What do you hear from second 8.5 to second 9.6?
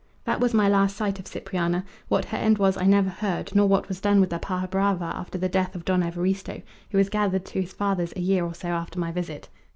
so after my visit.